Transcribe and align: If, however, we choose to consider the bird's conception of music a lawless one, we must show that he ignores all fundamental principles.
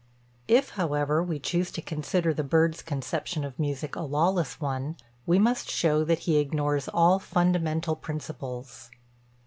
If, 0.47 0.69
however, 0.71 1.21
we 1.21 1.37
choose 1.37 1.71
to 1.73 1.81
consider 1.83 2.33
the 2.33 2.43
bird's 2.43 2.81
conception 2.81 3.43
of 3.43 3.59
music 3.59 3.95
a 3.95 4.01
lawless 4.01 4.59
one, 4.59 4.97
we 5.27 5.37
must 5.37 5.69
show 5.69 6.03
that 6.05 6.21
he 6.25 6.37
ignores 6.39 6.87
all 6.87 7.19
fundamental 7.19 7.95
principles. 7.95 8.89